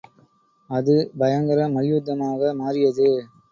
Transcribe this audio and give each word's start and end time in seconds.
அது 0.69 0.95
பயங்கர 1.19 1.69
மல்யுத்தமாக 1.69 2.53
மாறியது. 2.55 3.09